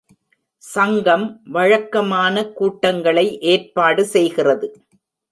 [0.63, 1.25] சங்கம்
[1.47, 4.69] வழக்கமான கூட்டங்களை ஏற்பாடு செய்கிறது.